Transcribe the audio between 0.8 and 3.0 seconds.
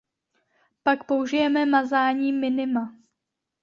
Pak použijeme Mazání minima.